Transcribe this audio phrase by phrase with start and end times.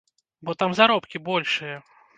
[0.49, 1.77] Бо там заробкі большыя.